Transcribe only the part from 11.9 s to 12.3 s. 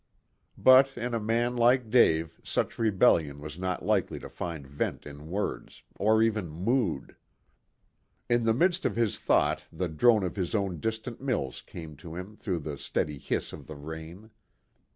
to